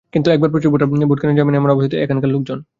কিন্তু 0.13 0.27
এবার 0.35 0.49
প্রচুর 0.53 0.71
ভোটার 0.73 0.87
ভোটকেন্দ্রে 1.11 1.39
যাবেন— 1.39 1.57
এমন 1.59 1.69
আভাসই 1.73 1.89
দিলেন 1.91 2.03
এখানকার 2.05 2.29
লোকজন। 2.35 2.57